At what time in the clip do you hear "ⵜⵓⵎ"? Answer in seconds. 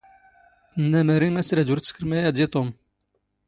2.53-2.67